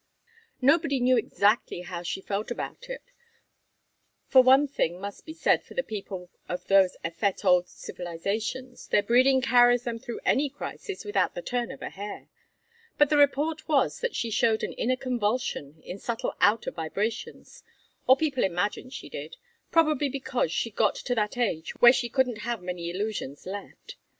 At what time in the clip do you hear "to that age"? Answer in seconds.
20.95-21.75